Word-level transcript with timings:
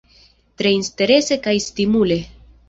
Tre 0.61 0.71
interese 0.77 1.37
kaj 1.45 1.55
stimule. 1.67 2.19